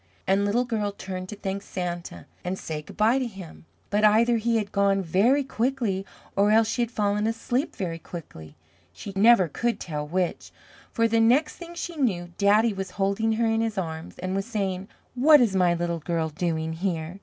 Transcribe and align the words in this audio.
And 0.25 0.45
Little 0.45 0.65
Girl 0.65 0.91
turned 0.93 1.29
to 1.29 1.35
thank 1.35 1.61
Santa 1.61 2.25
and 2.43 2.57
say 2.57 2.81
goodbye 2.81 3.19
to 3.19 3.27
him, 3.27 3.65
but 3.91 4.03
either 4.03 4.37
he 4.37 4.57
had 4.57 4.71
gone 4.71 5.03
very 5.03 5.43
quickly, 5.43 6.07
or 6.35 6.49
else 6.49 6.67
she 6.67 6.81
had 6.81 6.89
fallen 6.89 7.27
asleep 7.27 7.75
very 7.75 7.99
quickly 7.99 8.55
she 8.91 9.13
never 9.15 9.47
could 9.47 9.79
tell 9.79 10.07
which 10.07 10.51
for 10.91 11.07
the 11.07 11.19
next 11.19 11.57
thing 11.57 11.75
she 11.75 11.97
knew, 11.97 12.31
Daddy 12.39 12.73
was 12.73 12.89
holding 12.97 13.33
her 13.33 13.45
in 13.45 13.61
his 13.61 13.77
arms 13.77 14.17
and 14.17 14.35
was 14.35 14.47
saying, 14.47 14.87
"What 15.13 15.39
is 15.39 15.55
my 15.55 15.75
Little 15.75 15.99
Girl 15.99 16.29
doing 16.29 16.73
here? 16.73 17.19